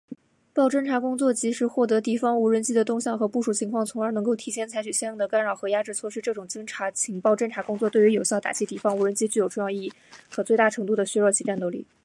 [0.01, 0.01] 情报侦察：乌克兰军队通过加强情
[0.53, 6.19] 报侦察工作，及时获得敌方无人机的动向和部署情况，从而能够提前采取相应的干扰和压制措施。
[6.19, 6.65] 这种情
[7.21, 9.93] 报侦察工作对于有效打击敌方无人机具有重要意义，
[10.31, 11.85] 可以最大程度地削弱其战斗力。